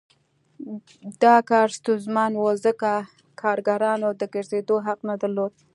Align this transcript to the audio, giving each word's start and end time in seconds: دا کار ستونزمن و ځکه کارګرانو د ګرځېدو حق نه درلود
دا 1.23 1.35
کار 1.49 1.67
ستونزمن 1.79 2.31
و 2.37 2.43
ځکه 2.65 2.91
کارګرانو 3.41 4.09
د 4.19 4.21
ګرځېدو 4.33 4.75
حق 4.85 4.99
نه 5.09 5.15
درلود 5.21 5.53